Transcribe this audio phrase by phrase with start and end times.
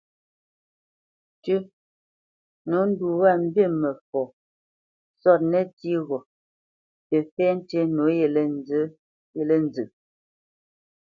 [1.43, 1.57] "Tʉ́;
[2.69, 4.21] nǒ ndu wá mbi mə fɔ
[5.21, 6.17] sɔ́t nə́tsí ghó
[7.07, 8.05] tə́ fɛ́ tí nǒ
[9.43, 9.83] yelê nzə."